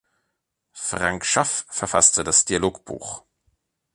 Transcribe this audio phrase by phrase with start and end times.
[0.73, 3.23] Frank Schaff verfasste das Dialogbuch.